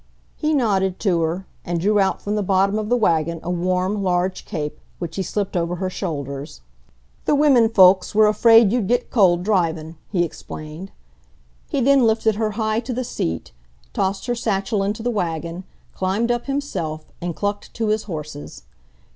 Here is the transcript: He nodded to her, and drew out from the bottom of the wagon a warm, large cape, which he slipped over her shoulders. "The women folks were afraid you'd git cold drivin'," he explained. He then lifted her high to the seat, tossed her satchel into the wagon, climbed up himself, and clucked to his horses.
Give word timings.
He 0.35 0.55
nodded 0.55 0.97
to 1.01 1.21
her, 1.21 1.45
and 1.63 1.79
drew 1.79 1.99
out 1.99 2.23
from 2.23 2.33
the 2.33 2.41
bottom 2.41 2.79
of 2.79 2.89
the 2.89 2.97
wagon 2.97 3.39
a 3.43 3.51
warm, 3.51 4.01
large 4.01 4.45
cape, 4.45 4.79
which 4.97 5.15
he 5.15 5.21
slipped 5.21 5.55
over 5.55 5.75
her 5.75 5.91
shoulders. 5.91 6.61
"The 7.25 7.35
women 7.35 7.69
folks 7.69 8.15
were 8.15 8.25
afraid 8.25 8.71
you'd 8.71 8.87
git 8.87 9.11
cold 9.11 9.43
drivin'," 9.43 9.97
he 10.11 10.23
explained. 10.23 10.91
He 11.69 11.81
then 11.81 12.01
lifted 12.07 12.33
her 12.37 12.53
high 12.57 12.79
to 12.79 12.93
the 12.93 13.03
seat, 13.03 13.51
tossed 13.93 14.25
her 14.25 14.33
satchel 14.33 14.81
into 14.81 15.03
the 15.03 15.11
wagon, 15.11 15.65
climbed 15.93 16.31
up 16.31 16.47
himself, 16.47 17.05
and 17.21 17.35
clucked 17.35 17.71
to 17.75 17.89
his 17.89 18.05
horses. 18.05 18.63